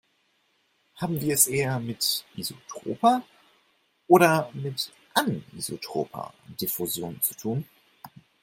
Haben 0.95 1.21
wir 1.21 1.35
es 1.35 1.45
eher 1.45 1.79
mit 1.79 2.25
isotroper 2.35 3.23
oder 4.07 4.49
mit 4.51 4.91
anisotroper 5.13 6.33
Diffusion 6.59 7.21
zu 7.21 7.35
tun? 7.35 7.65